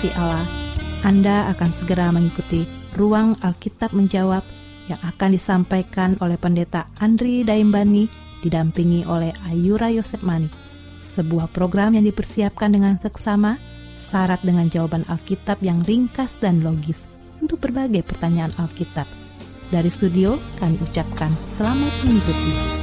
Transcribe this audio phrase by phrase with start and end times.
[0.00, 0.48] Dikasih Allah,
[1.04, 2.64] Anda akan segera mengikuti
[2.96, 4.40] ruang Alkitab menjawab
[4.88, 8.08] yang akan disampaikan oleh Pendeta Andri Daimbani
[8.40, 10.48] didampingi oleh Ayura Yosep Mani.
[11.04, 13.60] Sebuah program yang dipersiapkan dengan seksama,
[14.08, 17.04] syarat dengan jawaban Alkitab yang ringkas dan logis
[17.44, 19.04] untuk berbagai pertanyaan Alkitab.
[19.68, 21.28] Dari studio, kami ucapkan
[21.60, 22.79] selamat mengikuti.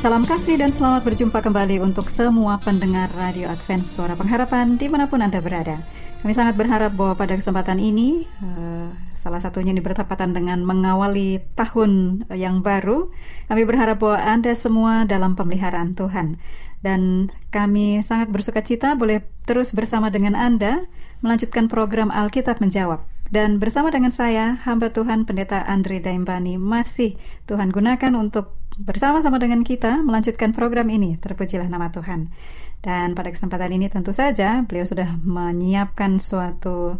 [0.00, 5.04] Salam kasih dan selamat berjumpa kembali untuk semua pendengar Radio Advent Suara Pengharapan di mana
[5.04, 5.76] pun Anda berada.
[6.24, 12.24] Kami sangat berharap bahwa pada kesempatan ini, uh, salah satunya ini bertepatan dengan mengawali tahun
[12.32, 13.12] yang baru,
[13.52, 16.40] kami berharap bahwa Anda semua dalam pemeliharaan Tuhan.
[16.80, 20.80] Dan kami sangat bersuka cita boleh terus bersama dengan Anda
[21.20, 23.04] melanjutkan program Alkitab Menjawab.
[23.28, 29.60] Dan bersama dengan saya, hamba Tuhan Pendeta Andre Daimbani masih Tuhan gunakan untuk bersama-sama dengan
[29.60, 31.20] kita melanjutkan program ini.
[31.20, 32.32] Terpujilah nama Tuhan.
[32.80, 36.96] Dan pada kesempatan ini tentu saja beliau sudah menyiapkan suatu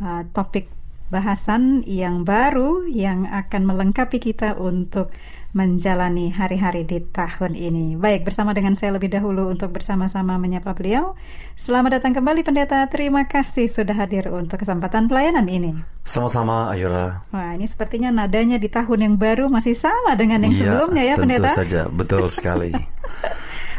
[0.00, 0.72] uh, topik
[1.12, 5.12] bahasan yang baru yang akan melengkapi kita untuk
[5.56, 7.96] menjalani hari-hari di tahun ini.
[7.96, 11.16] Baik, bersama dengan saya lebih dahulu untuk bersama-sama menyapa beliau.
[11.56, 12.84] Selamat datang kembali pendeta.
[12.92, 15.72] Terima kasih sudah hadir untuk kesempatan pelayanan ini.
[16.04, 17.24] Sama-sama Ayura.
[17.32, 21.14] Wah, ini sepertinya nadanya di tahun yang baru masih sama dengan yang ya, sebelumnya ya,
[21.16, 21.48] tentu pendeta.
[21.48, 22.70] Tentu saja, betul sekali.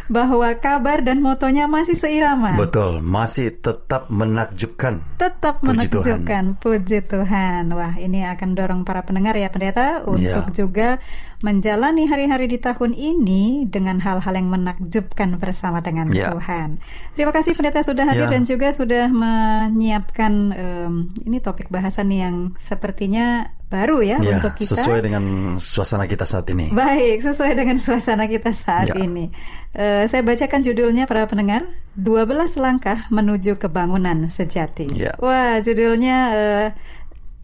[0.10, 2.58] bahwa kabar dan motonya masih seirama.
[2.58, 5.06] Betul, masih tetap menakjubkan.
[5.22, 6.18] Tetap Puji menakjubkan.
[6.26, 6.46] Tuhan.
[6.58, 7.64] Puji Tuhan.
[7.78, 10.52] Wah, ini akan dorong para pendengar ya pendeta untuk Ya.
[10.52, 10.98] juga
[11.40, 16.36] menjalani hari-hari di tahun ini dengan hal-hal yang menakjubkan bersama dengan Ya.
[16.36, 16.84] Tuhan.
[17.16, 18.34] Terima kasih pendeta sudah hadir Ya.
[18.36, 24.74] dan juga sudah menyiapkan em, ini topik bahasan yang sepertinya baru ya, Ya, untuk kita.
[24.76, 25.24] sesuai dengan
[25.62, 26.74] suasana kita saat ini.
[26.74, 28.98] Baik, sesuai dengan suasana kita saat Ya.
[28.98, 29.30] ini.
[29.72, 34.90] Eh, saya bacakan judulnya para pendengar, 12 langkah menuju kebangunan sejati.
[34.92, 35.14] Ya.
[35.22, 36.68] Wah, judulnya eh,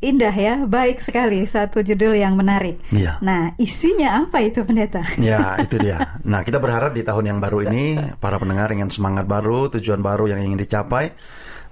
[0.03, 2.79] indah ya, baik sekali, satu judul yang menarik.
[2.91, 3.19] Ya.
[3.23, 5.03] Nah, isinya apa itu pendeta?
[5.19, 6.19] Ya, itu dia.
[6.23, 10.35] Nah, kita berharap di tahun yang baru ini para pendengar dengan semangat baru, tujuan baru
[10.35, 11.15] yang ingin dicapai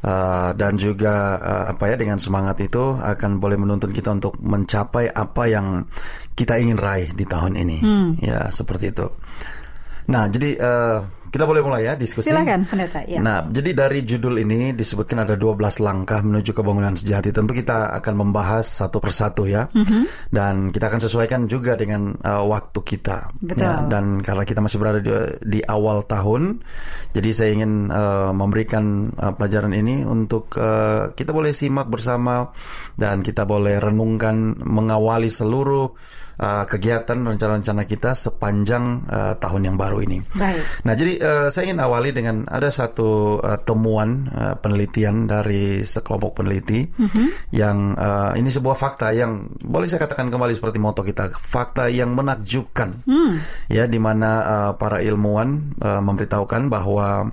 [0.03, 5.09] uh, dan juga uh, apa ya dengan semangat itu akan boleh menuntun kita untuk mencapai
[5.09, 5.87] apa yang
[6.35, 7.77] kita ingin raih di tahun ini.
[7.79, 8.09] Hmm.
[8.19, 9.07] Ya, seperti itu.
[10.11, 10.97] Nah, jadi uh,
[11.33, 12.29] kita boleh mulai ya diskusi.
[12.29, 13.01] Silakan pendeta.
[13.09, 13.17] Ya.
[13.17, 17.33] Nah, jadi dari judul ini disebutkan ada 12 langkah menuju kebangunan sejati.
[17.33, 19.65] Tentu kita akan membahas satu persatu ya.
[19.73, 20.29] Mhm.
[20.29, 23.33] Dan kita akan sesuaikan juga dengan uh, waktu kita.
[23.41, 23.65] Betul.
[23.65, 25.09] Ya, dan karena kita masih berada di,
[25.41, 26.61] di awal tahun,
[27.17, 32.53] jadi saya ingin uh, memberikan uh, pelajaran ini untuk uh, kita boleh simak bersama
[32.93, 35.97] dan kita boleh renungkan mengawali seluruh
[36.39, 40.21] uh, kegiatan rencana-rencana kita sepanjang uh, tahun yang baru ini.
[40.33, 40.63] Baik.
[40.85, 46.41] Nah, jadi eh, saya ingin awali dengan ada satu eh, temuan eh, penelitian dari sekelompok
[46.41, 46.85] peneliti
[47.51, 52.13] yang eh, ini sebuah fakta yang boleh saya katakan kembali seperti moto kita, fakta yang
[52.15, 53.03] menakjubkan.
[53.67, 57.31] Ya, di mana eh, para ilmuwan eh, memberitahukan bahwa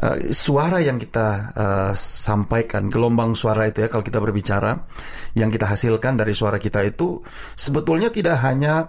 [0.00, 4.72] eh, suara yang kita eh, sampaikan, gelombang suara itu ya kalau kita berbicara,
[5.36, 7.20] yang kita hasilkan dari suara kita itu
[7.54, 8.88] sebetulnya tidak hanya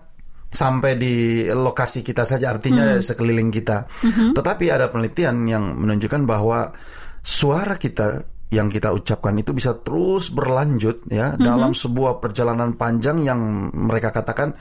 [0.52, 3.88] sampai di lokasi kita saja artinya sekeliling kita.
[4.36, 6.76] Tetapi ada penelitian yang menunjukkan bahwa
[7.24, 8.20] suara kita
[8.52, 11.40] yang kita ucapkan itu bisa terus berlanjut ya mm-hmm.
[11.40, 14.52] dalam sebuah perjalanan panjang yang mereka katakan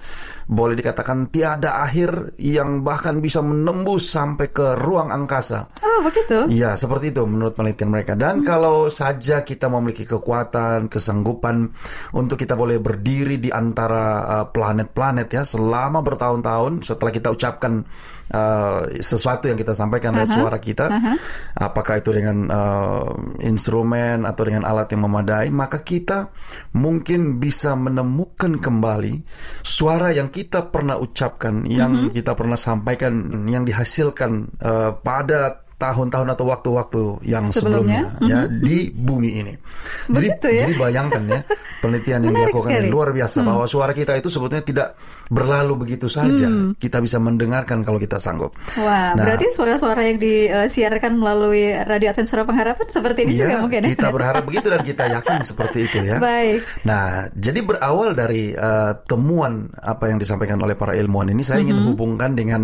[0.47, 5.67] boleh dikatakan tiada akhir yang bahkan bisa menembus sampai ke ruang angkasa.
[5.83, 6.47] Oh, begitu.
[6.47, 8.15] Iya, seperti itu menurut penelitian mereka.
[8.15, 8.47] Dan mm-hmm.
[8.47, 11.67] kalau saja kita memiliki kekuatan, kesanggupan
[12.15, 17.83] untuk kita boleh berdiri di antara uh, planet-planet ya selama bertahun-tahun setelah kita ucapkan
[18.31, 20.31] uh, sesuatu yang kita sampaikan uh-huh.
[20.31, 21.17] suara kita, uh-huh.
[21.59, 23.11] apakah itu dengan uh,
[23.43, 26.31] instrumen atau dengan alat yang memadai, maka kita
[26.75, 29.23] mungkin bisa menemukan kembali
[29.63, 32.15] suara yang kita pernah ucapkan, yang uh-huh.
[32.15, 33.13] kita pernah sampaikan,
[33.47, 38.61] yang dihasilkan uh, pada tahun-tahun atau waktu-waktu yang sebelumnya, sebelumnya ya mm-hmm.
[38.61, 39.55] di bumi ini.
[40.13, 40.69] Jadi, ya?
[40.69, 41.41] jadi bayangkan ya
[41.81, 43.49] penelitian yang dilakukan ini luar biasa hmm.
[43.49, 44.89] bahwa suara kita itu sebetulnya tidak
[45.33, 46.47] berlalu begitu saja.
[46.47, 46.77] Hmm.
[46.77, 48.53] Kita bisa mendengarkan kalau kita sanggup.
[48.77, 53.57] Wah, nah, berarti suara-suara yang disiarkan melalui radio Advent Suara Pengharapan seperti ini ya, juga
[53.65, 53.81] mungkin.
[53.89, 53.91] Ya?
[53.97, 56.21] Kita berharap begitu dan kita yakin seperti itu ya.
[56.21, 56.61] Baik.
[56.85, 61.81] Nah, jadi berawal dari uh, temuan apa yang disampaikan oleh para ilmuwan ini, saya ingin
[61.81, 61.91] mm -hmm.
[61.97, 62.63] hubungkan dengan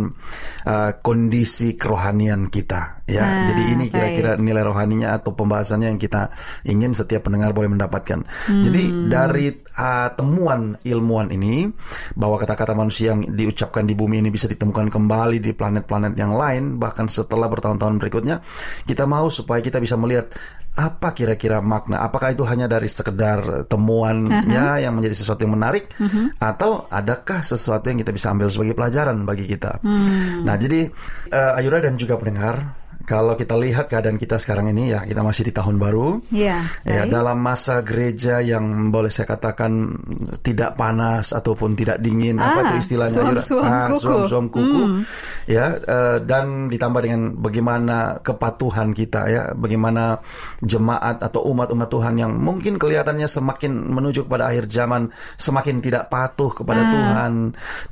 [0.69, 6.26] uh, kondisi kerohanian kita Ya, ah, jadi ini kira-kira nilai rohaninya atau pembahasannya yang kita
[6.67, 8.26] ingin setiap pendengar boleh mendapatkan.
[8.26, 8.62] Hmm.
[8.67, 9.47] Jadi dari
[9.79, 11.70] uh, temuan ilmuwan ini
[12.19, 16.82] bahwa kata-kata manusia yang diucapkan di bumi ini bisa ditemukan kembali di planet-planet yang lain
[16.82, 18.43] bahkan setelah bertahun-tahun berikutnya,
[18.91, 20.26] kita mau supaya kita bisa melihat
[20.75, 22.02] apa kira-kira makna?
[22.02, 24.50] Apakah itu hanya dari sekedar temuan uh -huh.
[24.50, 26.26] ya yang menjadi sesuatu yang menarik uh -huh.
[26.43, 29.81] atau adakah sesuatu yang kita bisa ambil sebagai pelajaran bagi kita?
[29.81, 30.44] Hmm.
[30.44, 30.91] Nah, jadi
[31.32, 35.47] uh, Ayura dan juga pendengar kalau kita lihat keadaan kita sekarang ini ya kita masih
[35.47, 36.19] di tahun baru.
[36.35, 36.58] Iya.
[36.82, 39.94] Ya, dalam masa gereja yang boleh saya katakan
[40.43, 44.03] tidak panas ataupun tidak dingin ah, apa itu istilahnya suam, suam ah, kuku.
[44.03, 44.82] Suam, suam kuku.
[44.82, 45.00] Mm.
[45.47, 50.19] Ya, uh, dan ditambah dengan bagaimana kepatuhan kita ya, bagaimana
[50.67, 56.50] jemaat atau umat-umat Tuhan yang mungkin kelihatannya semakin menuju kepada akhir zaman semakin tidak patuh
[56.50, 56.91] kepada ah.
[56.91, 57.32] Tuhan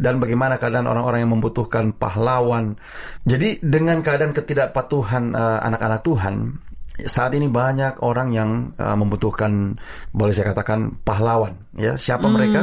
[0.03, 2.75] dan bagaimana keadaan orang-orang yang membutuhkan pahlawan.
[3.23, 6.57] Jadi dengan keadaan ketidakpatuhan Tuhan uh, anak-anak Tuhan
[7.05, 9.77] saat ini banyak orang yang uh, membutuhkan
[10.17, 12.35] boleh saya katakan pahlawan ya siapa hmm.
[12.35, 12.61] mereka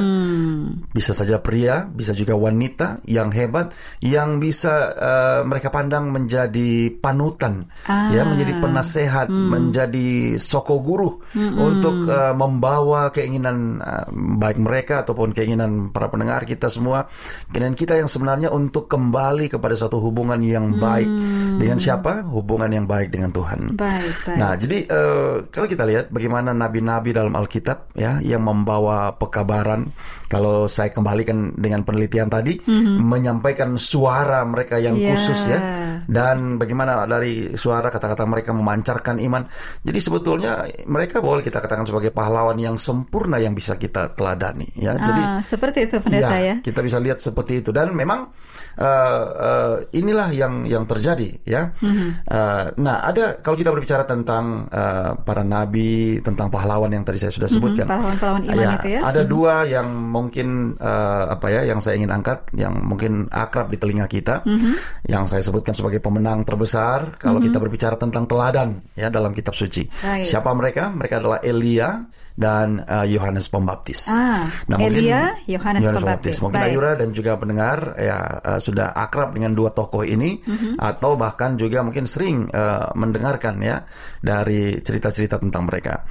[0.96, 7.68] bisa saja pria bisa juga wanita yang hebat yang bisa uh, mereka pandang menjadi panutan
[7.92, 8.08] ah.
[8.12, 9.48] ya menjadi penasehat hmm.
[9.52, 11.56] menjadi soko guru hmm.
[11.60, 14.08] untuk uh, membawa keinginan uh,
[14.40, 17.07] baik mereka ataupun keinginan para pendengar kita semua
[17.52, 21.60] keinginan kita yang sebenarnya untuk kembali kepada suatu hubungan yang baik hmm.
[21.60, 26.54] dengan siapa hubungan yang baik dengan Tuhan baik Nah, jadi uh, kalau kita lihat bagaimana
[26.54, 29.89] nabi-nabi dalam Alkitab ya yang membawa pekabaran,
[30.30, 33.01] kalau saya kembalikan dengan penelitian tadi, mm-hmm.
[33.01, 35.18] menyampaikan suara mereka yang yeah.
[35.18, 35.59] khusus ya,
[36.06, 39.44] dan bagaimana dari suara kata-kata mereka memancarkan iman.
[39.81, 44.94] Jadi sebetulnya mereka boleh kita katakan sebagai pahlawan yang sempurna yang bisa kita teladani ya.
[44.94, 46.56] Ah, jadi seperti itu pendeta ya, ya.
[46.62, 48.30] Kita bisa lihat seperti itu dan memang
[48.77, 51.71] uh, uh, inilah yang yang terjadi ya.
[51.80, 52.09] Mm-hmm.
[52.27, 57.33] Uh, nah, ada kalau kita berbicara tentang uh, para nabi, tentang pahlawan yang tadi saya
[57.33, 57.86] sudah mhm, sebutkan.
[57.88, 58.91] Mm-hmm, pahlawan-pahlawan iman ya, itu ya.
[59.00, 59.32] Ada mm-hmm.
[59.32, 64.12] dua yang mungkin uh, apa ya, yang saya ingin angkat, yang mungkin akrab di telinga
[64.12, 65.08] kita, mm-hmm.
[65.08, 67.48] yang saya sebutkan sebagai pemenang terbesar kalau mm-hmm.
[67.48, 69.88] kita berbicara tentang teladan ya dalam kitab suci.
[70.04, 70.28] Right.
[70.28, 70.92] Siapa mereka?
[70.92, 72.04] Mereka adalah Elia
[72.36, 74.10] dan Yohanes uh, Pembaptis.
[74.10, 76.42] Ah, nah, Elia, Yohanes Pembaptis.
[76.42, 76.74] Mungkin Baik.
[76.74, 80.82] Ayura dan juga pendengar ya uh, sudah akrab dengan dua tokoh ini mm-hmm.
[80.82, 83.86] atau bahkan juga mungkin sering uh, mendengarkan ya
[84.24, 86.02] dari cerita-cerita tentang mereka.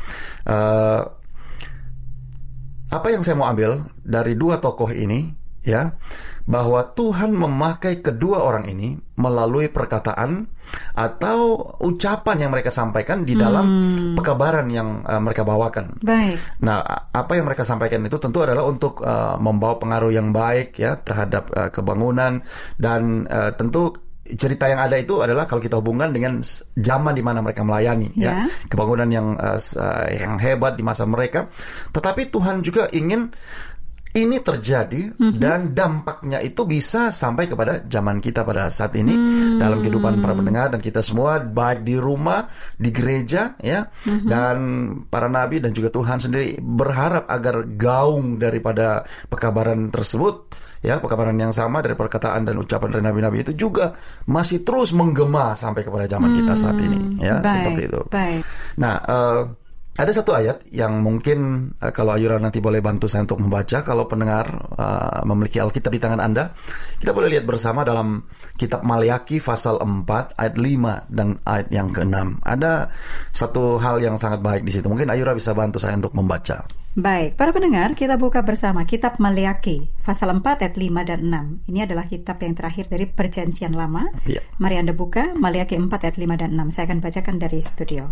[0.46, 1.19] Uh,
[2.90, 5.30] apa yang saya mau ambil dari dua tokoh ini
[5.60, 5.94] ya
[6.48, 10.48] bahwa Tuhan memakai kedua orang ini melalui perkataan
[10.96, 14.14] atau ucapan yang mereka sampaikan di dalam hmm.
[14.18, 16.00] pekabaran yang uh, mereka bawakan.
[16.00, 16.40] Baik.
[16.64, 16.82] Nah,
[17.12, 21.52] apa yang mereka sampaikan itu tentu adalah untuk uh, membawa pengaruh yang baik ya terhadap
[21.54, 22.42] uh, kebangunan
[22.80, 23.94] dan uh, tentu
[24.36, 26.42] cerita yang ada itu adalah kalau kita hubungkan dengan
[26.76, 28.46] zaman di mana mereka melayani yeah.
[28.46, 29.58] ya kebangunan yang uh,
[30.10, 31.48] yang hebat di masa mereka
[31.94, 33.32] tetapi Tuhan juga ingin
[34.10, 35.38] ini terjadi mm-hmm.
[35.38, 39.58] dan dampaknya itu bisa sampai kepada zaman kita pada saat ini mm-hmm.
[39.62, 44.26] dalam kehidupan para pendengar dan kita semua baik di rumah, di gereja ya mm-hmm.
[44.26, 44.56] dan
[45.06, 51.52] para nabi dan juga Tuhan sendiri berharap agar gaung daripada pekabaran tersebut ya pekabaran yang
[51.52, 53.92] sama dari perkataan dan ucapan dari nabi-nabi itu juga
[54.28, 58.00] masih terus menggema sampai kepada zaman kita saat ini ya baik, seperti itu.
[58.08, 58.42] Baik.
[58.80, 59.42] Nah, uh,
[60.00, 64.08] ada satu ayat yang mungkin uh, kalau Ayura nanti boleh bantu saya untuk membaca kalau
[64.08, 66.56] pendengar uh, memiliki Alkitab di tangan Anda,
[66.96, 68.24] kita boleh lihat bersama dalam
[68.56, 72.40] kitab Maliaki pasal 4 ayat 5 dan ayat yang ke-6.
[72.40, 72.88] Ada
[73.36, 74.88] satu hal yang sangat baik di situ.
[74.88, 76.79] Mungkin Ayura bisa bantu saya untuk membaca.
[76.98, 81.70] Baik, para pendengar, kita buka bersama kitab Maliaki pasal 4 ayat 5 dan 6.
[81.70, 84.10] Ini adalah kitab yang terakhir dari Perjanjian Lama.
[84.26, 84.42] Ya.
[84.58, 86.74] Mari Anda buka Maliaki 4 ayat 5 dan 6.
[86.74, 88.10] Saya akan bacakan dari studio.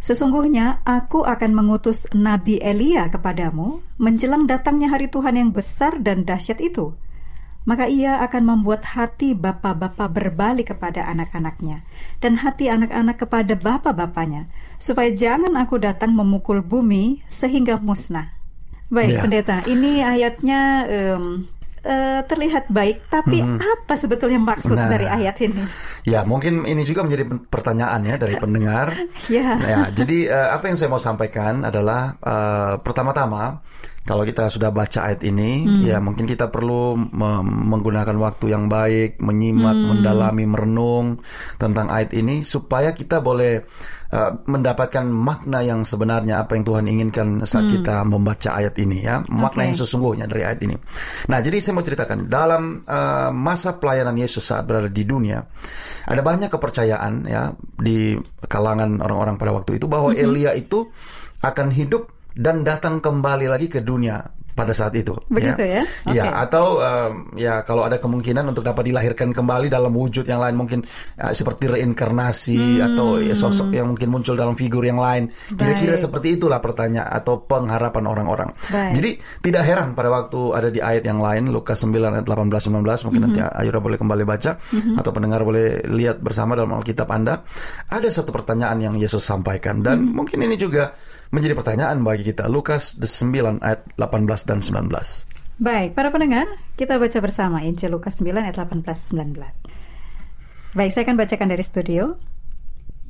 [0.00, 6.56] Sesungguhnya aku akan mengutus Nabi Elia kepadamu menjelang datangnya hari Tuhan yang besar dan dahsyat
[6.64, 6.96] itu.
[7.70, 11.86] Maka ia akan membuat hati bapak-bapak berbalik kepada anak-anaknya
[12.18, 14.50] dan hati anak-anak kepada bapak-bapaknya,
[14.82, 18.34] supaya jangan aku datang memukul bumi sehingga musnah.
[18.90, 19.20] Baik, Ya.
[19.22, 20.60] pendeta, ini ayatnya
[20.90, 21.46] em,
[21.86, 24.90] eh, terlihat baik, tapi apa sebetulnya maksud Nah.
[24.90, 25.62] dari ayat ini?
[26.02, 28.90] Ya, mungkin ini juga menjadi pertanyaan ya dari pendengar.
[29.30, 29.62] Ya.
[29.62, 33.62] Ya, jadi eh, apa yang saya mau sampaikan adalah eh, pertama-tama
[34.10, 39.22] kalau kita sudah baca ayat ini, ya mungkin kita perlu me- menggunakan waktu yang baik,
[39.22, 41.22] menyimak, mendalami, merenung
[41.62, 43.62] tentang ayat ini supaya kita boleh
[44.10, 49.22] eh, mendapatkan makna yang sebenarnya apa yang Tuhan inginkan saat kita membaca ayat ini ya,
[49.30, 49.68] makna Oke.
[49.70, 50.74] yang sesungguhnya dari ayat ini.
[51.30, 55.38] Nah, jadi saya mau ceritakan dalam eh, masa pelayanan Yesus saat berada di dunia,
[56.10, 58.18] ada banyak kepercayaan ya di
[58.50, 60.90] kalangan orang-orang pada waktu itu bahwa Elia itu
[61.46, 65.14] akan hidup dan datang kembali lagi ke dunia pada saat itu.
[65.30, 65.82] Begitu ya?
[66.10, 66.28] Iya, Oke.
[66.50, 70.80] atau em, ya kalau ada kemungkinan untuk dapat dilahirkan kembali dalam wujud yang lain mungkin
[71.16, 75.30] eh, seperti reinkarnasi atau ya, sosok yang mungkin muncul dalam figur yang lain.
[75.54, 78.50] Kira-kira seperti itulah pertanyaan atau pengharapan orang-orang.
[78.70, 83.06] Jadi tidak heran pada waktu ada di ayat yang lain Lukas 9 ayat 18 19
[83.08, 84.52] mungkin nanti Ayura boleh kembali baca
[85.00, 87.40] atau pendengar boleh lihat bersama dalam Alkitab Anda.
[87.88, 90.92] Ada satu pertanyaan yang Yesus sampaikan dan mungkin ini juga
[91.30, 92.50] menjadi pertanyaan bagi kita.
[92.50, 94.90] Lukas 9 ayat 18 dan 19.
[95.60, 99.36] Baik, para pendengar, kita baca bersama Injil Lukas 9 ayat 18-19.
[100.72, 102.16] Baik, saya akan bacakan dari studio.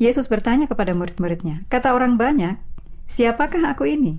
[0.03, 2.59] Yesus bertanya kepada murid-muridnya, kata orang banyak,
[3.07, 4.19] siapakah aku ini?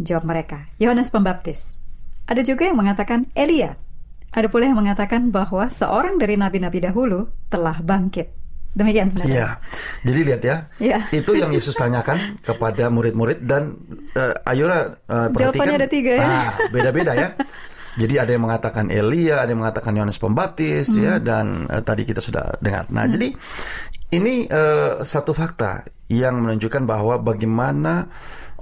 [0.00, 1.78] Jawab mereka, Yohanes Pembaptis.
[2.26, 3.78] Ada juga yang mengatakan Elia.
[4.34, 8.41] Ada pula yang mengatakan bahwa seorang dari nabi-nabi dahulu telah bangkit.
[8.72, 9.26] Demikian benar.
[9.28, 9.48] Iya.
[10.00, 10.56] Jadi lihat ya.
[10.80, 10.98] Iya.
[11.12, 13.76] Itu yang Yesus tanyakan kepada murid-murid dan
[14.44, 15.36] Ayura eh, perhatikan.
[15.52, 16.24] Jawabannya ada tiga ya.
[16.24, 17.28] Ah, beda-beda ya.
[17.92, 21.24] Jadi ada yang mengatakan Elia, ada yang mengatakan Yohanes Pembaptis ya Hmm.
[21.28, 22.88] dan eh, tadi kita sudah dengar.
[22.88, 23.36] Nah, jadi
[24.12, 28.12] ini eh, satu fakta yang menunjukkan bahwa bagaimana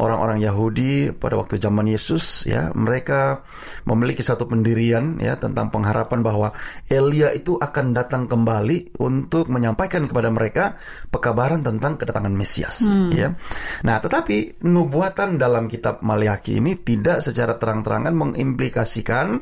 [0.01, 3.45] orang-orang Yahudi pada waktu zaman Yesus ya mereka
[3.85, 6.49] memiliki satu pendirian ya tentang pengharapan bahwa
[6.89, 10.79] Elia itu akan datang kembali untuk menyampaikan kepada mereka
[11.13, 13.37] pekabaran tentang kedatangan Mesias ya.
[13.85, 19.37] Nah, tetapi nubuatan dalam kitab Maliaki ini tidak secara terang-terangan mengimplikasikan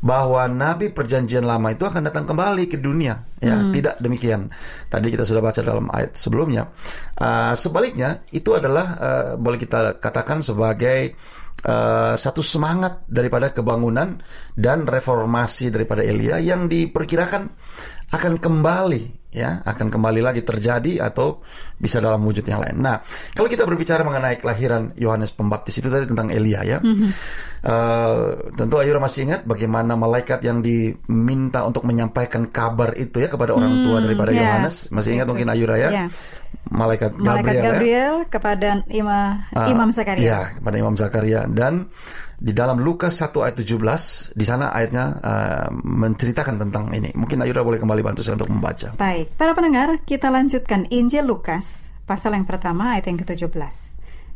[0.00, 3.22] bahwa nabi perjanjian lama itu akan datang kembali ke dunia.
[3.44, 4.48] Ya tidak demikian.
[4.88, 6.72] Tadi kita sudah baca dalam ayat sebelumnya.
[7.20, 11.12] Uh, sebaliknya itu adalah uh, boleh kita katakan sebagai
[11.68, 14.16] uh, satu semangat daripada kebangunan
[14.56, 17.42] dan reformasi daripada Elia yang diperkirakan
[18.14, 21.42] akan kembali ya akan kembali lagi terjadi atau
[21.74, 22.78] bisa dalam wujud yang lain.
[22.78, 23.02] Nah,
[23.34, 26.78] kalau kita berbicara mengenai kelahiran Yohanes Pembaptis itu tadi tentang Elia ya,
[27.64, 33.56] Eh, tentu Ayura masih ingat bagaimana malaikat yang diminta untuk menyampaikan kabar itu ya kepada
[33.56, 34.60] orang tua daripada ya.
[34.60, 34.92] Yohanes.
[34.92, 35.88] Masih ingat mungkin Ayura ya?
[35.90, 36.06] Ya.
[36.68, 37.64] Malaikat Gabriel, Malaikat ya?
[37.66, 40.20] Gabriel kepada Ima- Ah, Imam Zakaria.
[40.22, 41.88] Ya, kepada Imam Zakaria dan
[42.38, 47.10] di dalam Lukas 1 ayat 17 di sana ayatnya eh, menceritakan tentang ini.
[47.14, 48.94] Mungkin Ayura boleh kembali bantu saya untuk membaca.
[48.98, 53.54] Baik, para pendengar, kita lanjutkan Injil Lukas, pasal yang pertama ayat yang ke-17.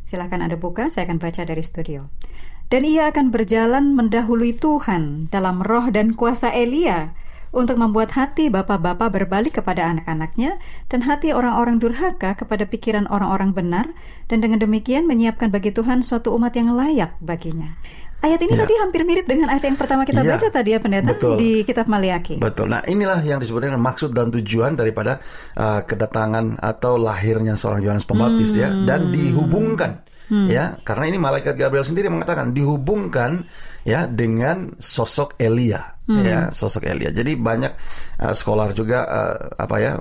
[0.07, 2.09] Silahkan Anda buka, saya akan baca dari studio.
[2.69, 7.17] Dan ia akan berjalan mendahului Tuhan dalam roh dan kuasa Elia
[7.49, 13.85] untuk membuat hati bapak-bapak berbalik kepada anak-anaknya dan hati orang-orang durhaka kepada pikiran orang-orang benar
[14.29, 17.73] dan dengan demikian menyiapkan bagi Tuhan suatu umat yang layak baginya.
[18.19, 18.67] Ayat ini Ya.
[18.67, 21.39] tadi hampir mirip dengan ayat yang pertama kita Iya, baca tadi ya pendeta betul.
[21.39, 22.35] di kitab Maliaki.
[22.43, 22.67] Betul.
[22.67, 25.23] Nah, inilah yang disebut dengan maksud dan tujuan daripada
[25.55, 31.81] uh, kedatangan atau lahirnya seorang Yohanes Pembaptis ya dan dihubungkan ya karena ini malaikat Gabriel
[31.81, 33.49] sendiri mengatakan dihubungkan
[33.81, 36.25] ya dengan sosok Elia hmm.
[36.25, 37.13] ya sosok Elia.
[37.13, 37.73] Jadi banyak
[38.25, 39.93] uh, scholar juga uh, apa ya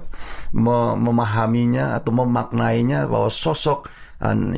[0.56, 4.08] memahaminya atau memaknainya bahwa sosok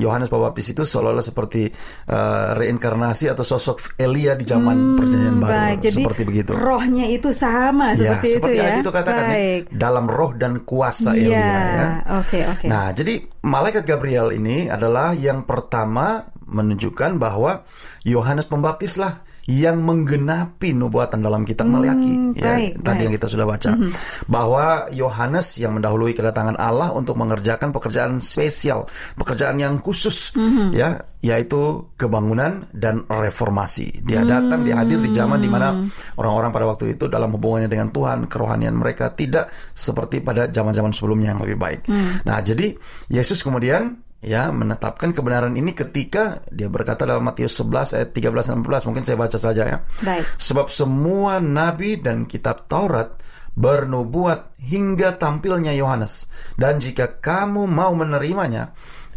[0.00, 1.69] Yohanes Pembaptis itu seolah-olah seperti
[2.09, 5.78] uh, reinkarnasi atau sosok Elia di zaman hmm, perjanjian baru baik.
[5.85, 6.50] Jadi, seperti begitu.
[6.57, 8.80] Rohnya itu sama ya, seperti, seperti itu ya.
[8.80, 11.61] itu katakan ya, dalam roh dan kuasa ya, Elia ya.
[11.61, 12.57] Oke, okay, oke.
[12.64, 12.69] Okay.
[12.73, 13.14] Nah, jadi
[13.45, 17.61] malaikat Gabriel ini adalah yang pertama menunjukkan bahwa
[18.09, 23.47] Yohanes Pembaptislah yang menggenapi nubuatan dalam kitab hmm, Maliaki ya baik, tadi yang kita sudah
[23.49, 23.91] baca mm -hmm.
[24.29, 28.85] bahwa Yohanes yang mendahului kedatangan Allah untuk mengerjakan pekerjaan spesial
[29.17, 30.69] pekerjaan yang khusus mm -hmm.
[30.77, 30.89] ya
[31.21, 34.29] yaitu kebangunan dan reformasi dia hmm.
[34.29, 35.85] datang dia hadir di zaman di mana
[36.17, 41.37] orang-orang pada waktu itu dalam hubungannya dengan Tuhan kerohanian mereka tidak seperti pada zaman-zaman sebelumnya
[41.37, 42.25] yang lebih baik mm.
[42.25, 42.73] nah jadi
[43.13, 48.89] Yesus kemudian ya menetapkan kebenaran ini ketika dia berkata dalam Matius 11 ayat 13 16
[48.89, 49.79] mungkin saya baca saja ya.
[50.05, 50.25] Baik.
[50.37, 53.17] Sebab semua nabi dan kitab Taurat
[53.57, 58.73] bernubuat hingga tampilnya Yohanes dan jika kamu mau menerimanya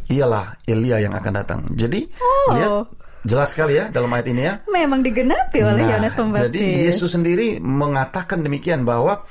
[0.10, 1.60] ialah Elia yang akan datang.
[1.72, 2.52] Jadi oh.
[2.56, 2.72] lihat
[3.24, 4.54] Jelas sekali ya dalam ayat ini ya.
[4.68, 6.52] Memang digenapi oleh nah, Yohanes Pembaptis.
[6.52, 9.24] Jadi Yesus sendiri mengatakan demikian bahwa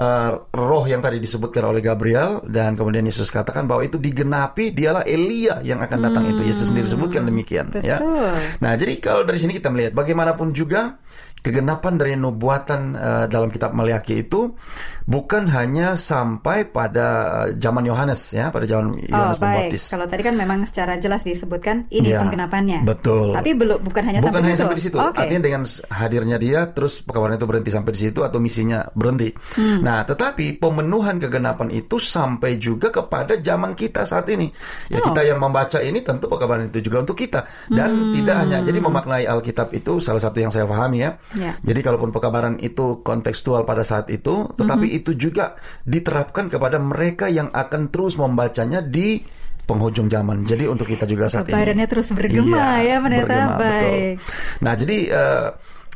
[0.00, 5.04] uh, roh yang tadi disebutkan oleh Gabriel dan kemudian Yesus katakan bahwa itu digenapi dialah
[5.04, 8.00] Elia yang akan datang hmm, itu Yesus sendiri sebutkan demikian ya.
[8.00, 8.32] betul.
[8.32, 8.56] ya.
[8.64, 10.98] Nah, jadi kalau dari sini kita melihat bagaimanapun juga
[11.44, 14.56] kegenapan dari nubuatan uh, dalam kitab Maliaki itu
[15.04, 17.06] bukan hanya sampai pada
[17.44, 19.84] eh, zaman Yohanes ya, pada zaman Yohanes oh, Pembaptis.
[19.92, 22.88] Kalau tadi kan memang secara jelas disebutkan ini ya, penggenapannya.
[22.88, 23.36] Betul.
[23.36, 24.62] Tapi belum bukan hanya bukan sampai hanya situ.
[24.64, 24.96] sampai di situ.
[24.96, 25.20] Okay.
[25.20, 29.28] Artinya dengan hadirnya dia terus pekabaran itu berhenti sampai di situ atau misinya berhenti.
[29.60, 29.84] Hmm.
[29.84, 34.48] Nah, tetapi pemenuhan kegenapan itu sampai juga kepada zaman kita saat ini.
[34.88, 35.12] Ya oh.
[35.12, 38.12] kita yang membaca ini tentu pekabaran itu juga untuk kita dan hmm.
[38.16, 41.12] tidak hanya jadi memaknai Alkitab itu salah satu yang saya pahami ya.
[41.34, 41.54] Yeah.
[41.62, 44.98] Jadi kalaupun pekabaran itu kontekstual pada saat itu, tetapi hmm.
[45.02, 49.22] itu juga diterapkan kepada mereka yang akan terus membacanya di
[49.64, 50.44] penghujung zaman.
[50.44, 51.92] Jadi untuk kita juga saat Kebarannya ini.
[51.92, 53.36] terus bergema iya, ya pendeta.
[53.56, 54.16] Baik.
[54.20, 54.60] Betul.
[54.60, 55.48] Nah, jadi uh,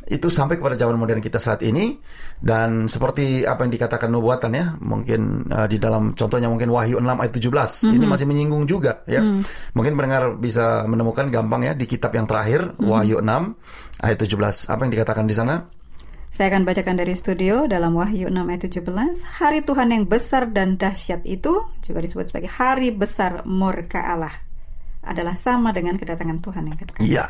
[0.07, 1.99] itu sampai kepada zaman modern kita saat ini
[2.39, 7.05] dan seperti apa yang dikatakan nubuatan ya mungkin uh, di dalam contohnya mungkin Wahyu 6
[7.05, 7.97] ayat 17 mm-hmm.
[7.99, 9.75] ini masih menyinggung juga ya mm.
[9.75, 12.87] mungkin pendengar bisa menemukan gampang ya di kitab yang terakhir mm-hmm.
[12.87, 15.55] Wahyu 6 ayat 17 apa yang dikatakan di sana
[16.29, 18.85] saya akan bacakan dari studio dalam Wahyu 6 ayat 17
[19.41, 24.33] hari Tuhan yang besar dan dahsyat itu juga disebut sebagai hari besar murka Allah
[24.99, 26.97] adalah sama dengan kedatangan Tuhan yang kedua.
[27.01, 27.25] Iya.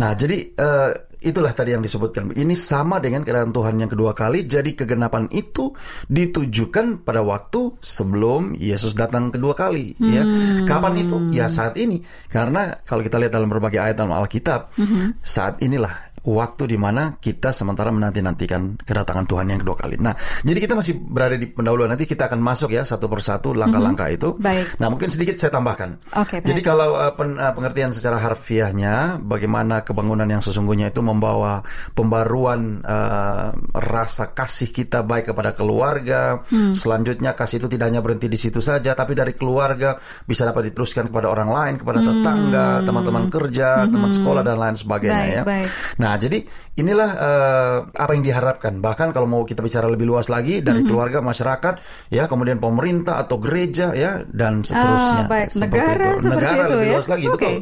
[0.00, 2.30] Nah, jadi uh, itulah tadi yang disebutkan.
[2.32, 4.46] Ini sama dengan kedatangan Tuhan yang kedua kali.
[4.46, 5.74] Jadi kegenapan itu
[6.08, 9.94] ditujukan pada waktu sebelum Yesus datang kedua kali.
[9.98, 10.22] Ya.
[10.22, 10.64] Hmm.
[10.64, 11.16] Ya, kapan itu?
[11.34, 12.00] Ya saat ini.
[12.30, 15.20] Karena kalau kita lihat dalam berbagai ayat dalam Alkitab, hmm.
[15.20, 19.96] saat inilah waktu di mana kita sementara menanti-nantikan kedatangan Tuhan yang kedua kali.
[20.00, 21.90] Nah, jadi kita masih berada di pendahuluan.
[21.92, 24.34] Nanti kita akan masuk ya satu persatu langkah-langkah itu.
[24.38, 24.78] Baik.
[24.82, 25.98] Nah, mungkin sedikit saya tambahkan.
[26.10, 31.62] Okay, jadi kalau uh, pen, uh, pengertian secara harfiahnya, bagaimana kebangunan yang sesungguhnya itu membawa
[31.92, 36.42] pembaruan uh, rasa kasih kita baik kepada keluarga.
[36.48, 36.74] Hmm.
[36.74, 41.08] Selanjutnya kasih itu tidak hanya berhenti di situ saja, tapi dari keluarga bisa dapat diteruskan
[41.10, 42.84] kepada orang lain, kepada tetangga, hmm.
[42.86, 43.90] teman-teman kerja, hmm.
[43.92, 45.42] teman sekolah dan lain sebagainya baik, ya.
[45.44, 45.68] Baik.
[45.98, 46.46] Nah, jadi
[46.78, 48.78] inilah uh, apa yang diharapkan.
[48.78, 50.88] Bahkan kalau mau kita bicara lebih luas lagi dari mm-hmm.
[50.88, 51.74] keluarga, masyarakat,
[52.14, 55.26] ya kemudian pemerintah atau gereja, ya dan seterusnya.
[55.26, 55.48] Ah, baik.
[55.50, 56.22] Seperti negara, itu.
[56.22, 56.94] Seperti negara itu, lebih ya?
[56.94, 57.34] luas lagi, okay.
[57.34, 57.56] betul.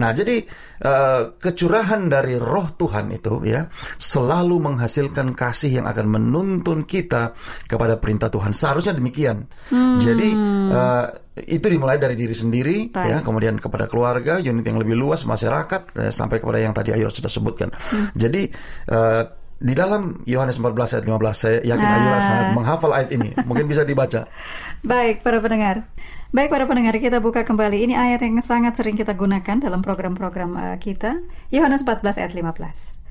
[0.00, 0.40] Nah, jadi
[0.88, 3.68] uh, kecurahan dari Roh Tuhan itu, ya
[4.00, 7.36] selalu menghasilkan kasih yang akan menuntun kita
[7.68, 8.56] kepada perintah Tuhan.
[8.56, 9.44] Seharusnya demikian.
[9.68, 10.00] Hmm.
[10.00, 10.28] Jadi
[10.72, 11.06] uh,
[11.46, 13.08] itu dimulai dari diri sendiri Baik.
[13.08, 17.08] ya kemudian kepada keluarga unit yang lebih luas masyarakat eh, sampai kepada yang tadi Ayura
[17.08, 18.12] sudah sebutkan hmm.
[18.12, 18.42] jadi
[18.92, 21.96] uh, di dalam Yohanes 14 ayat 15 saya yakin ah.
[22.00, 23.36] Ayura sangat menghafal ayat ini.
[23.44, 24.24] Mungkin bisa dibaca.
[24.80, 25.84] Baik para pendengar.
[26.32, 27.84] Baik para pendengar kita buka kembali.
[27.84, 31.20] Ini ayat yang sangat sering kita gunakan dalam program-program uh, kita.
[31.52, 33.09] Yohanes 14 ayat 15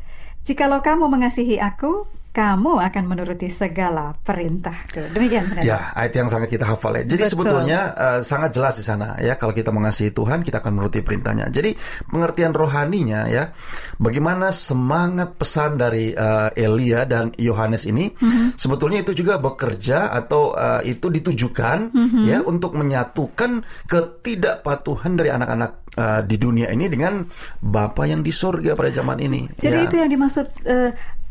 [0.49, 4.73] Jikalau kamu mengasihi aku kamu akan menuruti segala perintah.
[4.93, 5.61] Demikian benar.
[5.61, 7.05] Ya, ayat yang sangat kita hafal ya.
[7.05, 7.33] Jadi Betul.
[7.37, 11.53] sebetulnya uh, sangat jelas di sana ya kalau kita mengasihi Tuhan kita akan menuruti perintahnya.
[11.53, 11.73] Jadi
[12.09, 13.53] pengertian rohaninya ya
[14.01, 18.57] bagaimana semangat pesan dari uh, Elia dan Yohanes ini mm-hmm.
[18.57, 22.23] sebetulnya itu juga bekerja atau uh, itu ditujukan mm-hmm.
[22.25, 27.27] ya untuk menyatukan ketidakpatuhan dari anak-anak uh, di dunia ini dengan
[27.59, 29.51] Bapa yang di sorga pada zaman ini.
[29.59, 29.85] Jadi ya.
[29.85, 30.89] itu yang dimaksud uh,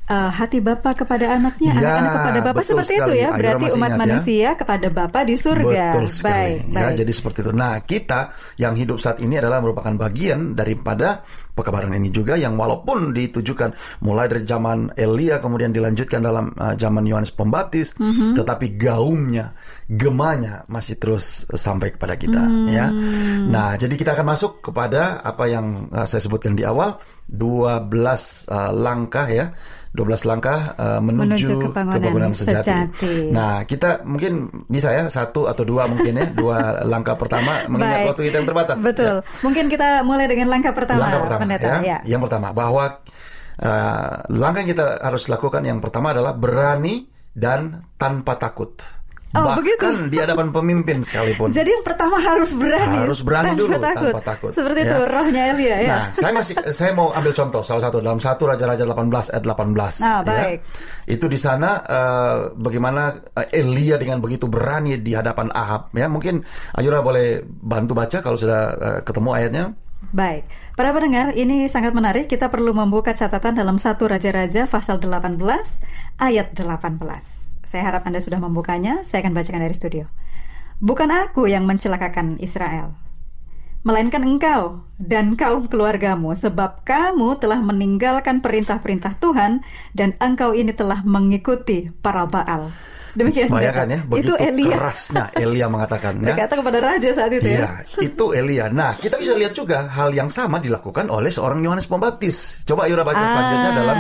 [0.09, 3.17] uh, hati Bapak kepada anaknya, Ya, anak-anak kepada Bapak betul seperti itu sekali.
[3.17, 3.27] ya.
[3.29, 3.99] Akhirnya Berarti umat ingat ya.
[4.01, 5.85] manusia kepada Bapak di surga.
[5.93, 6.55] Betul sekali.
[6.59, 6.97] Baik, ya, baik.
[6.99, 7.53] jadi seperti itu.
[7.53, 8.21] Nah, kita
[8.57, 11.21] yang hidup saat ini adalah merupakan bagian daripada
[11.53, 17.03] pekabaran ini juga yang walaupun ditujukan mulai dari zaman Elia kemudian dilanjutkan dalam uh, zaman
[17.03, 18.39] Yohanes Pembaptis, Mhm.
[18.39, 19.53] tetapi gaumnya,
[19.91, 22.71] gemanya masih terus sampai kepada kita Hmm.
[22.71, 22.87] ya.
[23.45, 26.95] Nah, jadi kita akan masuk kepada apa yang uh, saya sebutkan di awal
[27.29, 27.89] 12
[28.49, 29.53] uh, langkah ya.
[29.89, 33.33] 12 langkah uh, menuju, Menuju kebangunan sejati.
[33.33, 38.09] Nah, kita mungkin bisa ya satu atau dua mungkin ya dua langkah pertama mengingat Baik.
[38.13, 38.77] waktu kita yang terbatas.
[38.85, 39.25] Betul.
[39.25, 39.43] Ya.
[39.43, 41.67] Mungkin kita mulai dengan langkah pertama, Langkah pertama Pendeta.
[41.67, 41.79] ya.
[41.83, 41.99] ya.
[42.05, 42.85] Yang pertama bahwa
[43.65, 48.79] uh, langkah yang kita harus lakukan yang pertama adalah berani dan tanpa takut.
[49.37, 49.87] Oh, Bahkan begitu.
[50.09, 51.53] di hadapan pemimpin sekalipun.
[51.53, 53.05] Jadi yang pertama harus berani.
[53.05, 54.13] Harus berani tanpa dulu, takut.
[54.17, 54.51] tanpa takut.
[54.57, 54.89] Seperti Ya.
[54.89, 55.91] itu rohnya Elia ya.
[55.93, 60.01] Nah, saya masih saya mau ambil contoh salah satu dalam satu Raja-Raja 18 ayat 18.
[60.01, 60.25] Nah, ya.
[60.25, 60.59] baik.
[61.05, 63.03] Itu di sana eh, bagaimana
[63.37, 66.09] eh, Elia dengan begitu berani di hadapan Ahab ya.
[66.09, 66.41] Mungkin
[66.81, 69.65] Ayura boleh bantu baca kalau sudah eh, ketemu ayatnya.
[70.09, 72.33] Baik, para pendengar, ini sangat menarik.
[72.33, 75.37] Kita perlu membuka catatan dalam satu Raja-Raja pasal 18
[76.17, 77.48] ayat 18.
[77.69, 79.05] Saya harap Anda sudah membukanya.
[79.05, 80.09] Saya akan bacakan dari studio.
[80.81, 82.97] Bukan aku yang mencelakakan Israel,
[83.85, 89.61] melainkan engkau dan kaum keluargamu, sebab kamu telah meninggalkan perintah-perintah Tuhan
[89.93, 92.73] dan engkau ini telah mengikuti para Baal.
[93.19, 96.27] Demikian Bayangkan ya, begitu itu Elia kerasnya Elia mengatakan ya.
[96.31, 97.59] berkata kepada raja saat itu ya.
[97.59, 97.71] Iya,
[98.09, 98.71] itu Elia.
[98.71, 102.63] Nah, kita bisa lihat juga hal yang sama dilakukan oleh seorang Yohanes Pembaptis.
[102.63, 103.27] Coba Ayura baca Ah.
[103.27, 103.99] selanjutnya dalam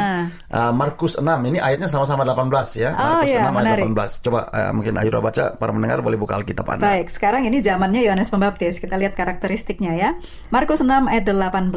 [0.54, 1.26] uh, Markus 6.
[1.26, 2.94] Ini ayatnya sama-sama 18 ya.
[2.94, 3.85] Oh, Markus iya, 6 ayat menarik.
[3.90, 4.24] 18.
[4.24, 6.83] Coba uh, mungkin Ayura baca, para mendengar boleh buka Alkitab Anda.
[6.87, 8.78] Baik, sekarang ini zamannya Yohanes Pembaptis.
[8.78, 10.11] Kita lihat karakteristiknya ya.
[10.54, 11.74] Markus 6 ayat 18.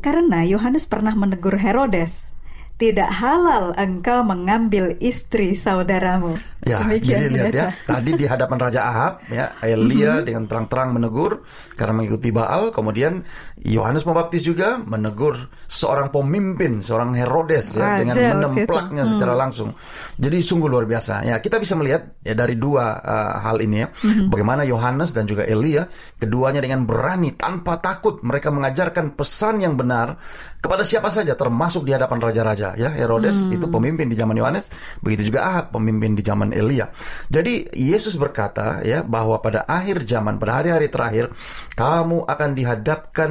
[0.00, 2.32] Karena Yohanes pernah menegur Herodes,
[2.80, 6.40] tidak halal engkau mengambil istri saudaramu.
[6.64, 11.44] Ya, Demikian, jadi lihat ya, tadi di hadapan Raja Ahab, ya, Elia dengan terang-terang menegur
[11.76, 12.72] karena mengikuti Baal.
[12.72, 13.20] Kemudian
[13.64, 15.36] Yohanes Pembaptis juga menegur
[15.68, 18.36] seorang pemimpin, seorang Herodes Raja ya, dengan waktu itu.
[18.36, 19.12] menempelaknya Hmm.
[19.12, 19.70] secara langsung.
[20.16, 21.24] Jadi sungguh luar biasa.
[21.24, 24.28] Ya, kita bisa melihat ya dari dua uh, hal ini ya, Hmm.
[24.32, 25.84] bagaimana Yohanes dan juga Elia
[26.16, 30.16] keduanya dengan berani tanpa takut mereka mengajarkan pesan yang benar
[30.60, 33.56] kepada siapa saja termasuk di hadapan raja-raja ya Herodes Hmm.
[33.56, 36.90] itu pemimpin di zaman Yohanes begitu juga Ahab pemimpin di zaman Elia
[37.26, 41.30] jadi Yesus berkata ya bahwa pada akhir zaman pada hari-hari terakhir
[41.74, 43.30] kamu akan dihadapkan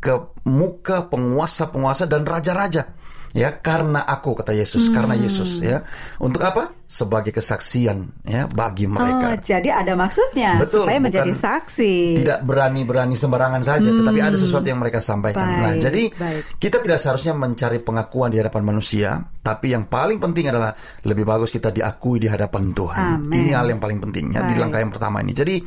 [0.00, 0.14] ke
[0.48, 2.88] muka penguasa-penguasa dan raja-raja
[3.36, 5.24] ya karena aku kata Yesus karena Hmm.
[5.28, 5.84] Yesus ya
[6.18, 12.18] untuk apa sebagai kesaksian ya bagi mereka Oh, jadi ada maksudnya Betul, supaya menjadi saksi.
[12.18, 15.38] tidak berani-berani sembarangan saja, tetapi ada sesuatu yang mereka sampaikan.
[15.46, 16.42] nah, Baik, jadi baik.
[16.58, 20.74] kita tidak seharusnya mencari pengakuan di hadapan manusia, tapi yang paling penting adalah
[21.06, 23.22] lebih bagus kita diakui di hadapan Tuhan.
[23.22, 23.38] Amin.
[23.38, 25.30] Ini hal yang paling penting ya di langkah yang pertama ini.
[25.30, 25.62] Jadi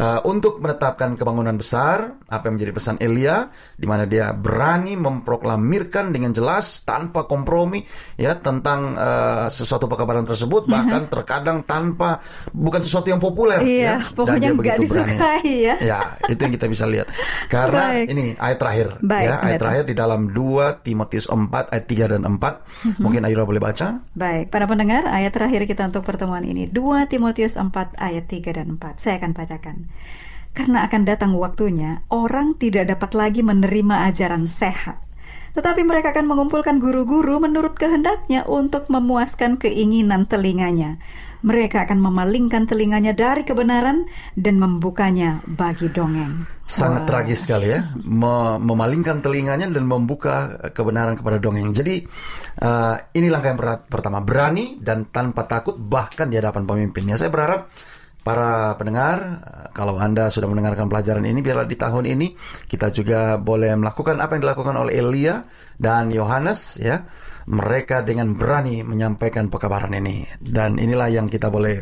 [0.00, 6.14] uh, untuk menetapkan kebangunan besar, apa yang menjadi pesan Elia, di mana dia berani memproklamirkan
[6.14, 7.82] dengan jelas tanpa kompromi
[8.16, 12.22] ya tentang uh, sesuatu pekabaran tersebut, bahkan terkadang tanpa
[12.54, 13.58] bukan sesuatu yang populer.
[13.58, 14.86] Iya, ya, dan pokoknya dia nggak begitu berani.
[14.86, 15.74] disukai ya.
[15.82, 15.98] Ya,
[16.30, 17.06] itu yang kita bisa lihat.
[17.54, 18.06] Karena Baik.
[18.14, 19.60] ini ayat terakhir Baik, ya, ayat pendeta.
[19.66, 22.38] terakhir di dalam 2 Timotius 4 ayat 3 dan 4.
[22.38, 23.00] Mhm.
[23.02, 23.86] Mungkin Ayura boleh baca?
[24.14, 28.78] Baik, para pendengar, ayat terakhir kita untuk pertemuan ini 2 Timotius 4 ayat 3 dan
[28.78, 29.02] 4.
[29.02, 29.76] Saya akan bacakan.
[30.54, 35.02] Karena akan datang waktunya, orang tidak dapat lagi menerima ajaran sehat.
[35.54, 40.98] Tetapi mereka akan mengumpulkan guru-guru menurut kehendaknya untuk memuaskan keinginan telinganya.
[41.44, 46.48] Mereka akan memalingkan telinganya dari kebenaran dan membukanya bagi dongeng.
[46.64, 47.08] Sangat Wah.
[47.20, 51.68] tragis sekali ya, Me- memalingkan telinganya dan membuka kebenaran kepada dongeng.
[51.70, 52.00] Jadi
[52.64, 57.20] uh, ini langkah yang per- pertama, berani dan tanpa takut bahkan di hadapan pemimpinnya.
[57.20, 57.68] Saya berharap
[58.24, 59.44] para pendengar,
[59.76, 62.32] kalau Anda sudah mendengarkan pelajaran ini, biarlah di tahun ini
[62.64, 65.44] kita juga boleh melakukan apa yang dilakukan oleh Elia
[65.76, 67.04] dan Yohanes ya.
[67.44, 71.76] Mereka dengan berani menyampaikan pekabaran ini dan inilah yang kita boleh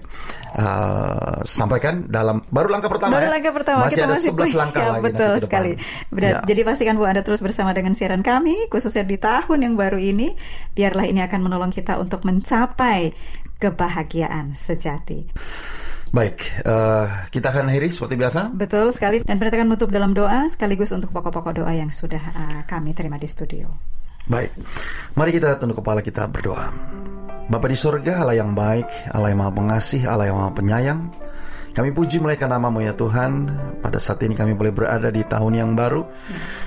[0.59, 3.39] uh, sampaikan dalam baru langkah pertama Baru ya.
[3.39, 5.73] langkah pertama Masih kita ada masih 11 langkah ya, lagi betul sekali.
[6.11, 6.33] Benar.
[6.35, 6.39] Ya.
[6.51, 10.35] Jadi pastikan Bu Anda terus bersama dengan siaran kami khususnya di tahun yang baru ini.
[10.75, 13.15] Biarlah ini akan menolong kita untuk mencapai
[13.63, 15.31] kebahagiaan sejati.
[16.13, 18.53] Baik, eh, kita akan akhiri seperti biasa.
[18.53, 22.61] Betul sekali dan pendeta akan menutup dalam doa sekaligus untuk pokok-pokok doa yang sudah uh,
[22.69, 23.73] kami terima di studio.
[24.29, 24.53] Baik,
[25.17, 26.69] mari kita tunduk kepala kita berdoa.
[27.49, 31.01] Bapa di sorga, Allah yang baik, Allah yang maha pengasih, Allah yang maha penyayang.
[31.73, 33.49] Kami puji mereka namamu ya Tuhan.
[33.81, 36.05] Pada saat ini kami boleh berada di tahun yang baru.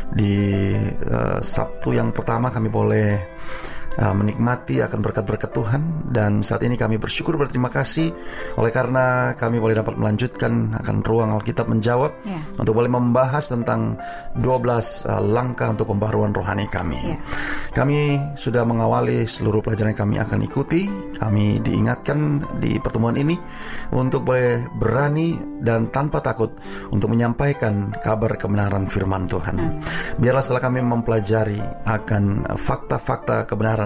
[0.09, 0.33] Di
[0.73, 6.99] eh, Sabtu yang pertama kami boleh uh, menikmati akan berkat-berkat Tuhan dan saat ini kami
[6.99, 8.11] bersyukur berterima kasih
[8.59, 12.41] oleh karena kami boleh dapat melanjutkan akan ruang Alkitab menjawab yeah.
[12.55, 13.99] untuk boleh membahas tentang
[14.39, 17.15] 12 uh, langkah untuk pembaruan rohani kami.
[17.15, 17.19] Yeah.
[17.75, 20.81] Kami sudah mengawali seluruh pelajaran yang kami akan ikuti.
[21.19, 23.35] Kami diingatkan di pertemuan ini
[23.91, 26.55] untuk boleh berani dan tanpa takut
[26.95, 29.55] untuk menyampaikan kabar kebenaran firman Tuhan.
[29.59, 29.79] Hmm.
[30.17, 33.84] Biarlah setelah kami mempelajari akan fakta-fakta kebenaran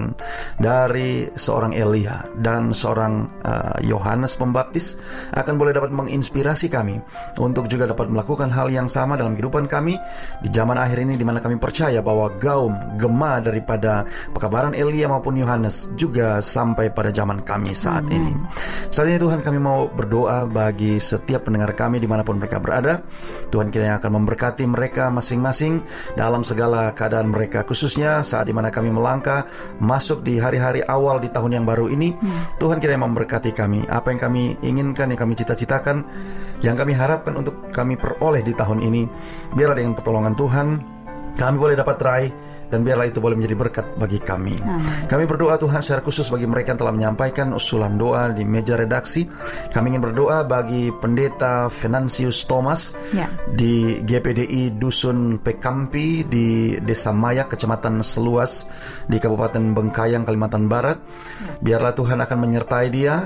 [0.57, 4.95] dari seorang Elia dan seorang uh, Yohanes uh, Pembaptis
[5.35, 6.99] akan boleh dapat menginspirasi kami
[7.39, 9.95] untuk juga dapat melakukan hal yang sama dalam kehidupan kami
[10.43, 15.35] di zaman akhir ini di mana kami percaya bahwa gaum gema daripada pekabaran Elia maupun
[15.39, 18.33] Yohanes juga sampai pada zaman kami saat ini.
[18.89, 23.01] Saat ini Tuhan kami mau berdoa bagi setiap pendengar kami di mana pun mereka berada.
[23.49, 25.81] Tuhan kiranya akan memberkati mereka masing-masing
[26.15, 29.45] dalam segala keadaan mereka khususnya saat di mana kami melangkah
[29.89, 32.13] masuk di hari-hari awal di tahun yang baru ini.
[32.13, 32.61] Hmm.
[32.61, 36.05] Tuhan kiranya memberkati kami apa yang kami inginkan yang kami cita-citakan
[36.61, 39.09] yang kami harapkan untuk kami peroleh di tahun ini.
[39.57, 40.67] Biarlah dengan pertolongan Tuhan
[41.33, 42.31] kami boleh dapat raih
[42.69, 44.55] dan biarlah itu boleh menjadi berkat bagi kami.
[44.61, 45.09] Amin.
[45.09, 49.25] Kami berdoa Tuhan secara khusus bagi mereka yang telah menyampaikan usulan doa di meja redaksi.
[49.73, 53.25] Kami ingin berdoa bagi pendeta Venansius Thomas ya.
[53.49, 58.69] di GPDI Dusun Pekampi di Desa Maya, Kecamatan Seluas
[59.09, 60.97] di Kabupaten Bengkayang, Kalimantan Barat.
[61.01, 61.51] Ya.
[61.59, 63.17] Biarlah Tuhan akan menyertai dia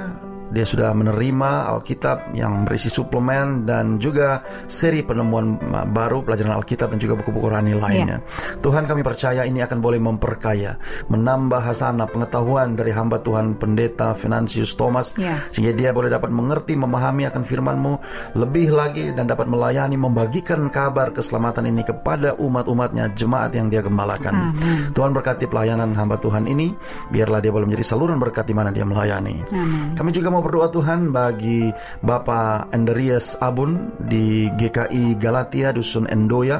[0.54, 5.58] dia sudah menerima Alkitab yang berisi suplemen dan juga seri penemuan
[5.89, 8.22] baru pelajaran Alkitab dan juga buku-buku rohani lainnya.
[8.22, 8.62] Yeah.
[8.62, 10.78] Tuhan kami percaya ini akan boleh memperkaya,
[11.10, 15.42] menambah hasanah pengetahuan dari hamba Tuhan Pendeta Finansius Thomas yeah.
[15.50, 17.94] sehingga dia boleh dapat mengerti, memahami akan firman-Mu
[18.38, 24.54] lebih lagi dan dapat melayani, membagikan kabar keselamatan ini kepada umat-umatnya, jemaat yang dia gembalakan.
[24.54, 24.94] Amen.
[24.94, 26.70] Tuhan berkati pelayanan hamba Tuhan ini,
[27.10, 29.42] biarlah dia boleh menjadi saluran berkat di mana dia melayani.
[29.98, 31.72] Kami juga mau berdoa Tuhan bagi
[32.04, 36.60] Bapak Enderias Abun di GKI Galatia Dusun Endoya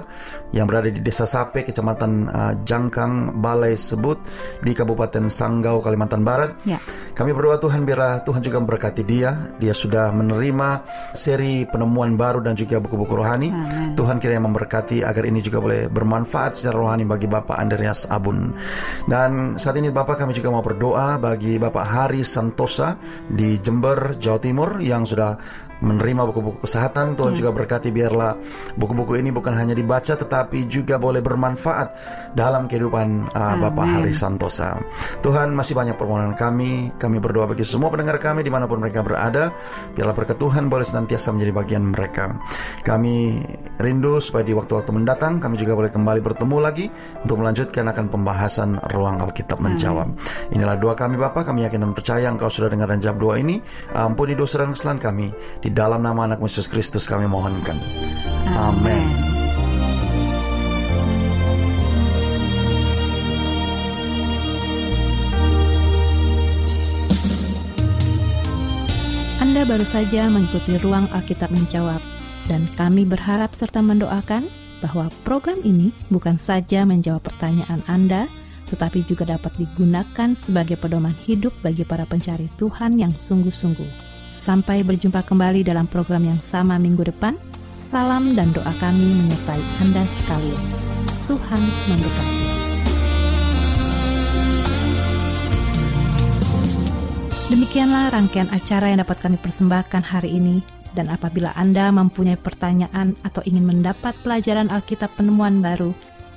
[0.56, 4.22] yang berada di Desa Sape, Kecamatan uh, Jangkang, Balai Sebut
[4.62, 6.56] di Kabupaten Sanggau, Kalimantan Barat.
[6.64, 6.80] Ya.
[7.14, 9.54] Kami berdoa Tuhan biar Tuhan juga memberkati dia.
[9.58, 10.86] Dia sudah menerima
[11.18, 13.50] seri penemuan baru dan juga buku-buku rohani.
[13.50, 13.98] Amen.
[13.98, 18.54] Tuhan kiranya memberkati agar ini juga boleh bermanfaat secara rohani bagi Bapak Andreas Abun.
[19.10, 22.94] Dan saat ini Bapak kami juga mau berdoa bagi Bapak Hari Santosa
[23.26, 25.34] di Jember, Jawa Timur yang sudah
[25.84, 27.20] menerima buku-buku kesehatan.
[27.20, 27.40] Tuhan yeah.
[27.44, 28.40] juga berkati biarlah
[28.80, 31.88] buku-buku ini bukan hanya dibaca tetapi juga boleh bermanfaat
[32.32, 34.80] dalam kehidupan uh, Bapak Hari Santosa.
[35.20, 36.96] Tuhan masih banyak permohonan kami.
[36.96, 39.52] Kami berdoa bagi semua pendengar kami di mana pun mereka berada.
[39.92, 42.32] Biarlah berkat Tuhan boleh senantiasa menjadi bagian mereka.
[42.88, 43.44] Kami
[43.84, 46.88] rindu supaya di waktu-waktu mendatang kami juga boleh kembali bertemu lagi
[47.26, 50.16] untuk melanjutkan akan pembahasan ruang Alkitab menjawab.
[50.56, 51.44] Inilah doa kami Bapak.
[51.44, 53.53] Kami yakin dan percaya Engkau sudah dengar dan jawab doa ini.
[53.92, 55.28] Ampuni dosa dan kesalahan kami
[55.60, 57.76] di dalam nama anak Yesus Kristus kami mohonkan.
[58.54, 59.34] Amin.
[69.44, 72.02] Anda baru saja mengikuti ruang Alkitab menjawab
[72.50, 74.44] dan kami berharap serta mendoakan
[74.84, 78.28] bahwa program ini bukan saja menjawab pertanyaan Anda,
[78.72, 84.14] tetapi juga dapat digunakan sebagai pedoman hidup bagi para pencari Tuhan yang sungguh-sungguh.
[84.44, 87.40] Sampai berjumpa kembali dalam program yang sama minggu depan.
[87.80, 90.64] Salam dan doa kami menyertai Anda sekalian.
[91.30, 92.44] Tuhan memberkati.
[97.54, 100.60] Demikianlah rangkaian acara yang dapat kami persembahkan hari ini.
[100.94, 105.90] Dan apabila Anda mempunyai pertanyaan atau ingin mendapat pelajaran Alkitab penemuan baru,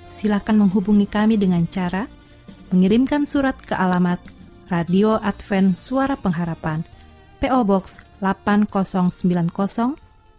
[0.09, 2.09] silakan menghubungi kami dengan cara
[2.74, 4.18] mengirimkan surat ke alamat
[4.70, 6.83] Radio Advent Suara Pengharapan–
[7.37, 9.52] PO Box 8090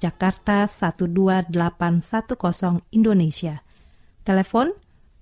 [0.01, 3.61] Jakarta 12810 Indonesia.
[4.25, 4.73] Telepon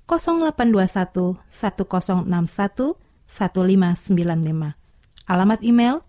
[0.08, 2.96] 0821 1061
[3.28, 4.72] 1595.
[5.28, 6.06] Alamat email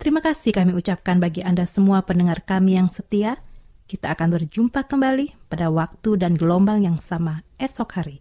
[0.00, 3.36] Terima kasih kami ucapkan bagi Anda semua pendengar kami yang setia.
[3.84, 8.16] Kita akan berjumpa kembali pada waktu dan gelombang yang sama esok hari.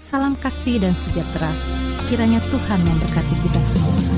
[0.00, 1.52] Salam kasih dan sejahtera.
[2.08, 4.17] Kiranya Tuhan memberkati kita semua.